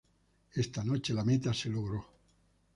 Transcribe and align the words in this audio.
Esta 0.55 0.83
noche, 0.83 1.13
la 1.13 1.23
meta 1.23 1.53
se 1.53 1.69
logró"" 1.69 2.03